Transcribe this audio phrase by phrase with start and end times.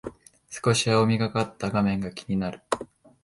[0.49, 2.63] 少し青みがかった画面が気になる